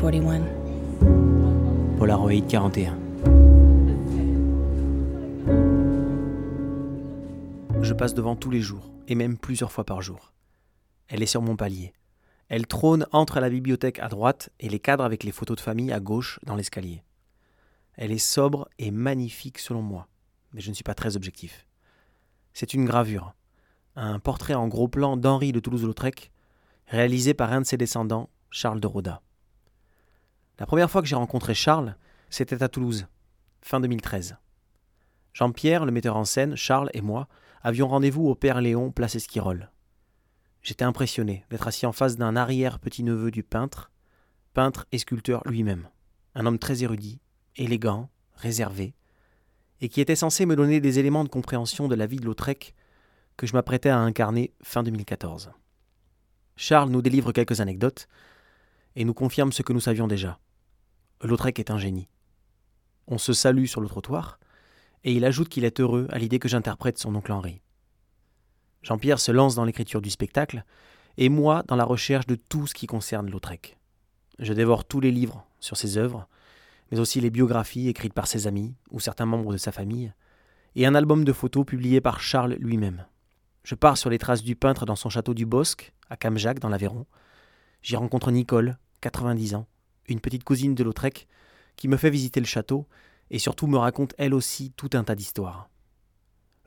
[0.00, 0.42] 41.
[1.98, 2.96] Polaroid 41.
[7.82, 10.32] Je passe devant tous les jours, et même plusieurs fois par jour.
[11.08, 11.94] Elle est sur mon palier.
[12.48, 15.92] Elle trône entre la bibliothèque à droite et les cadres avec les photos de famille
[15.92, 17.02] à gauche dans l'escalier.
[17.96, 20.06] Elle est sobre et magnifique selon moi,
[20.52, 21.66] mais je ne suis pas très objectif.
[22.52, 23.34] C'est une gravure,
[23.96, 26.30] un portrait en gros plan d'Henri de Toulouse-Lautrec,
[26.86, 29.22] réalisé par un de ses descendants, Charles de Roda.
[30.58, 31.94] La première fois que j'ai rencontré Charles,
[32.30, 33.06] c'était à Toulouse,
[33.62, 34.36] fin 2013.
[35.32, 37.28] Jean-Pierre, le metteur en scène, Charles et moi
[37.62, 39.70] avions rendez-vous au Père Léon, place Esquirol.
[40.62, 43.92] J'étais impressionné d'être assis en face d'un arrière-petit-neveu du peintre,
[44.52, 45.88] peintre et sculpteur lui-même,
[46.34, 47.20] un homme très érudit,
[47.54, 48.94] élégant, réservé,
[49.80, 52.74] et qui était censé me donner des éléments de compréhension de la vie de Lautrec
[53.36, 55.52] que je m'apprêtais à incarner fin 2014.
[56.56, 58.08] Charles nous délivre quelques anecdotes
[58.96, 60.40] et nous confirme ce que nous savions déjà.
[61.22, 62.08] Lautrec est un génie.
[63.08, 64.38] On se salue sur le trottoir,
[65.04, 67.60] et il ajoute qu'il est heureux à l'idée que j'interprète son oncle Henri.
[68.82, 70.64] Jean-Pierre se lance dans l'écriture du spectacle,
[71.16, 73.78] et moi dans la recherche de tout ce qui concerne Lautrec.
[74.38, 76.28] Je dévore tous les livres sur ses œuvres,
[76.90, 80.12] mais aussi les biographies écrites par ses amis ou certains membres de sa famille,
[80.76, 83.06] et un album de photos publié par Charles lui-même.
[83.64, 86.68] Je pars sur les traces du peintre dans son château du Bosque, à Camjac, dans
[86.68, 87.06] l'Aveyron.
[87.82, 89.66] J'y rencontre Nicole, 90 ans,
[90.08, 91.28] une petite cousine de Lautrec,
[91.76, 92.86] qui me fait visiter le château
[93.30, 95.70] et surtout me raconte elle aussi tout un tas d'histoires.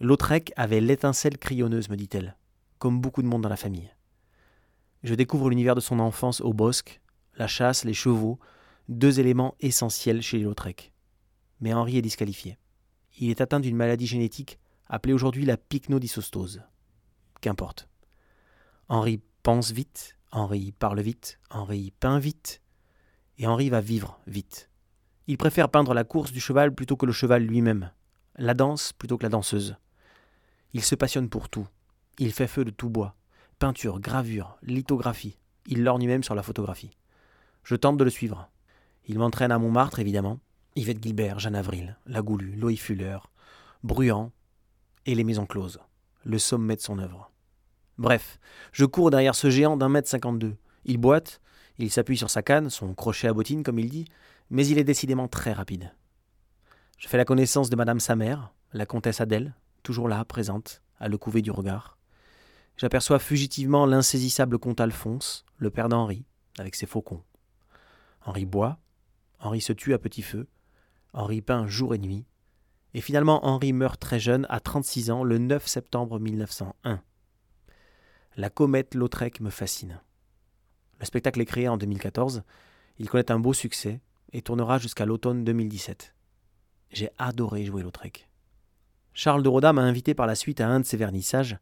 [0.00, 2.36] Lautrec avait l'étincelle crayonneuse, me dit-elle,
[2.78, 3.90] comme beaucoup de monde dans la famille.
[5.02, 7.00] Je découvre l'univers de son enfance au Bosque,
[7.36, 8.38] la chasse, les chevaux,
[8.88, 10.92] deux éléments essentiels chez les Lautrec.
[11.60, 12.58] Mais Henri est disqualifié.
[13.18, 16.62] Il est atteint d'une maladie génétique appelée aujourd'hui la pycnodysostose.
[17.40, 17.88] Qu'importe.
[18.88, 22.60] Henri pense vite, Henri parle vite, Henri peint vite,
[23.40, 24.70] et Henri va vivre vite.
[25.26, 27.90] Il préfère peindre la course du cheval plutôt que le cheval lui-même,
[28.36, 29.76] la danse plutôt que la danseuse.
[30.74, 31.66] Il se passionne pour tout.
[32.18, 33.16] Il fait feu de tout bois.
[33.58, 35.38] Peinture, gravure, lithographie.
[35.66, 36.96] Il lorgne même sur la photographie.
[37.64, 38.48] Je tente de le suivre.
[39.06, 40.38] Il m'entraîne à Montmartre, évidemment.
[40.76, 43.18] Yvette Gilbert, Jeanne Avril, La Goulue, Loïc Fuller,
[43.82, 44.30] Bruant
[45.06, 45.80] et les Maisons Closes
[46.24, 47.30] le sommet de son œuvre.
[47.98, 48.38] Bref,
[48.72, 50.56] je cours derrière ce géant d'un mètre cinquante-deux.
[50.84, 51.40] Il boite,
[51.82, 54.06] il s'appuie sur sa canne, son crochet à bottine comme il dit,
[54.50, 55.92] mais il est décidément très rapide.
[56.98, 61.08] Je fais la connaissance de Madame sa mère, la comtesse Adèle, toujours là, présente, à
[61.08, 61.96] le couver du regard.
[62.76, 66.24] J'aperçois fugitivement l'insaisissable comte Alphonse, le père d'Henri,
[66.58, 67.22] avec ses faucons.
[68.24, 68.78] Henri boit,
[69.38, 70.46] Henri se tue à petit feu,
[71.12, 72.26] Henri peint jour et nuit,
[72.94, 77.00] et finalement, Henri meurt très jeune, à 36 ans, le 9 septembre 1901.
[78.36, 80.00] La comète Lautrec me fascine.
[81.00, 82.42] Le spectacle est créé en 2014,
[82.98, 84.00] il connaît un beau succès
[84.32, 86.14] et tournera jusqu'à l'automne 2017.
[86.90, 88.28] J'ai adoré jouer Lautrec.
[89.14, 91.58] Charles de Roda m'a invité par la suite à un de ses vernissages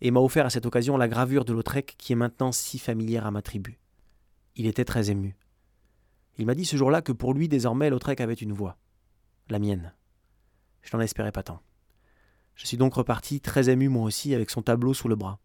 [0.00, 3.26] et m'a offert à cette occasion la gravure de Lautrec qui est maintenant si familière
[3.26, 3.78] à ma tribu.
[4.56, 5.36] Il était très ému.
[6.38, 8.78] Il m'a dit ce jour-là que pour lui désormais Lautrec avait une voix,
[9.50, 9.92] la mienne.
[10.82, 11.60] Je n'en espérais pas tant.
[12.54, 15.38] Je suis donc reparti très ému moi aussi avec son tableau sous le bras.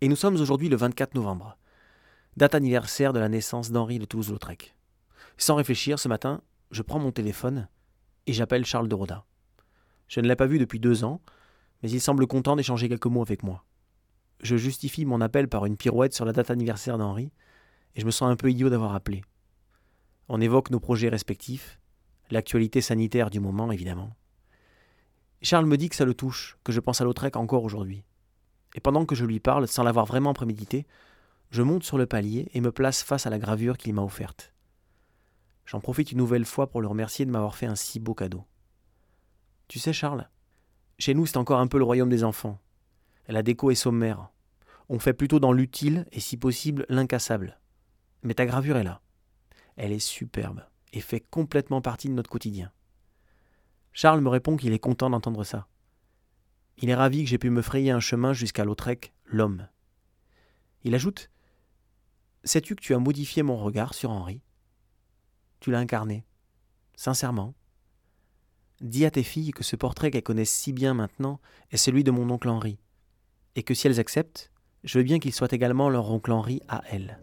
[0.00, 1.58] Et nous sommes aujourd'hui le 24 novembre,
[2.38, 4.74] date anniversaire de la naissance d'Henri de Toulouse-Lautrec.
[5.36, 6.40] Sans réfléchir, ce matin,
[6.70, 7.68] je prends mon téléphone
[8.26, 9.24] et j'appelle Charles de Rodin.
[10.08, 11.20] Je ne l'ai pas vu depuis deux ans,
[11.82, 13.64] mais il semble content d'échanger quelques mots avec moi.
[14.42, 17.32] Je justifie mon appel par une pirouette sur la date anniversaire d'Henri,
[17.94, 19.22] et je me sens un peu idiot d'avoir appelé.
[20.28, 21.78] On évoque nos projets respectifs,
[22.30, 24.14] l'actualité sanitaire du moment évidemment,
[25.42, 28.02] Charles me dit que ça le touche, que je pense à Lautrec encore aujourd'hui.
[28.74, 30.86] Et pendant que je lui parle, sans l'avoir vraiment prémédité,
[31.50, 34.52] je monte sur le palier et me place face à la gravure qu'il m'a offerte.
[35.64, 38.44] J'en profite une nouvelle fois pour le remercier de m'avoir fait un si beau cadeau.
[39.66, 40.28] Tu sais, Charles,
[40.98, 42.60] chez nous c'est encore un peu le royaume des enfants.
[43.28, 44.30] La déco est sommaire.
[44.88, 47.58] On fait plutôt dans l'utile et si possible l'incassable.
[48.22, 49.02] Mais ta gravure est là.
[49.76, 52.72] Elle est superbe et fait complètement partie de notre quotidien.
[53.92, 55.68] Charles me répond qu'il est content d'entendre ça.
[56.78, 59.68] Il est ravi que j'ai pu me frayer un chemin jusqu'à Lautrec, l'homme.
[60.84, 61.30] Il ajoute
[62.44, 64.40] Sais-tu que tu as modifié mon regard sur Henri?
[65.60, 66.24] Tu l'as incarné,
[66.94, 67.54] sincèrement.
[68.80, 71.40] Dis à tes filles que ce portrait qu'elles connaissent si bien maintenant
[71.72, 72.78] est celui de mon oncle Henri,
[73.56, 74.52] et que si elles acceptent,
[74.84, 77.20] je veux bien qu'il soit également leur oncle Henri à elles.